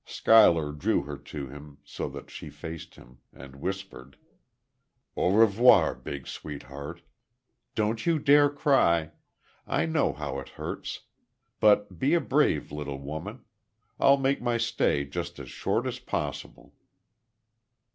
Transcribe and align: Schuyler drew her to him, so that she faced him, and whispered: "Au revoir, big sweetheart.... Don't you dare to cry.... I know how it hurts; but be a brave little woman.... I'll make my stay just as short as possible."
Schuyler 0.03 0.71
drew 0.71 1.03
her 1.03 1.15
to 1.15 1.45
him, 1.47 1.77
so 1.83 2.09
that 2.09 2.31
she 2.31 2.49
faced 2.49 2.95
him, 2.95 3.19
and 3.31 3.57
whispered: 3.57 4.17
"Au 5.15 5.31
revoir, 5.31 5.93
big 5.93 6.25
sweetheart.... 6.25 7.03
Don't 7.75 8.03
you 8.07 8.17
dare 8.17 8.49
to 8.49 8.55
cry.... 8.55 9.11
I 9.67 9.85
know 9.85 10.11
how 10.11 10.39
it 10.39 10.49
hurts; 10.57 11.01
but 11.59 11.99
be 11.99 12.15
a 12.15 12.19
brave 12.19 12.71
little 12.71 12.97
woman.... 12.99 13.45
I'll 13.99 14.17
make 14.17 14.41
my 14.41 14.57
stay 14.57 15.05
just 15.05 15.37
as 15.37 15.51
short 15.51 15.85
as 15.85 15.99
possible." 15.99 16.73